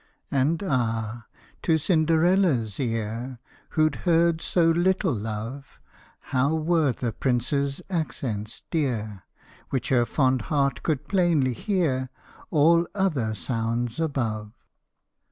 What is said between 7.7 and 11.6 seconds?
accents dear, Which her fond heart could plainly